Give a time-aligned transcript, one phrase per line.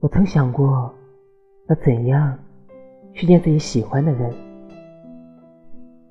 [0.00, 0.94] 我曾想过
[1.66, 2.38] 要怎样
[3.12, 4.32] 去见自己喜欢的人。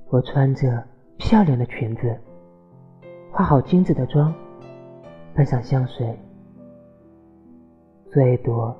[0.09, 0.83] 我穿着
[1.17, 2.13] 漂亮的裙子，
[3.31, 4.33] 化好精致的妆，
[5.35, 6.19] 喷上香水，
[8.11, 8.75] 做一朵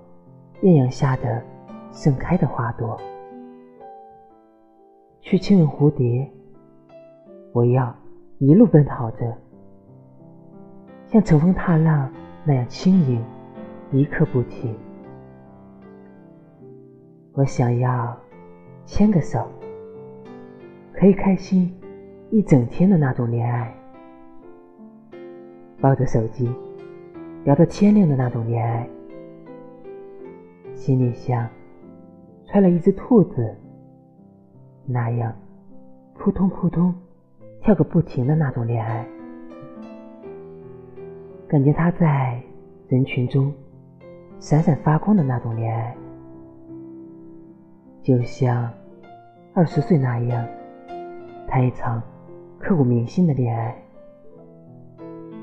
[0.62, 1.42] 艳阳下的
[1.90, 3.00] 盛开的花朵，
[5.22, 6.30] 去亲吻蝴蝶。
[7.54, 7.96] 我要
[8.40, 9.38] 一路奔跑着，
[11.06, 12.12] 像乘风踏浪
[12.44, 13.24] 那样轻盈，
[13.94, 14.78] 一刻不停。
[17.38, 18.18] 我想要
[18.84, 19.48] 牵个手，
[20.92, 21.72] 可以开心
[22.32, 23.72] 一整天的那种恋爱；
[25.80, 26.50] 抱着手机
[27.44, 28.84] 聊到天亮的那种恋爱；
[30.74, 31.48] 心里像
[32.44, 33.56] 揣了一只兔子，
[34.88, 35.32] 那样
[36.16, 36.92] 扑通扑通
[37.62, 39.06] 跳个不停的那种恋爱；
[41.48, 42.42] 感觉他在
[42.88, 43.54] 人群中
[44.40, 45.96] 闪闪发光的那种恋爱。
[48.08, 48.72] 就像
[49.54, 50.48] 二十岁那样，
[51.46, 52.02] 谈一场
[52.58, 53.76] 刻骨铭心的恋爱，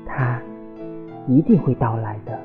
[0.03, 0.41] 它
[1.27, 2.39] 一定会到来的。